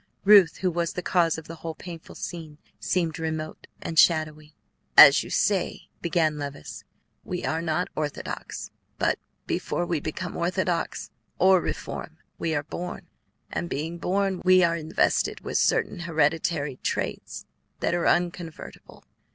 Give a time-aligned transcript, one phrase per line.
[0.25, 4.55] Ruth, who was the cause of the whole painful scene, seemed remote and shadowy.
[4.97, 6.83] "As you say," began Levice,
[7.23, 13.05] "we are not orthodox; but before we become orthodox or reform, we are born,
[13.51, 17.45] and being born, we are invested with certain hereditary traits
[17.79, 19.03] that are unconvertible.